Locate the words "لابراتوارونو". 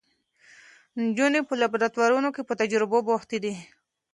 1.61-2.29